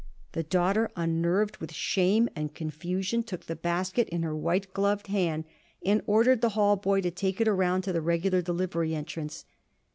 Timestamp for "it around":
7.39-7.83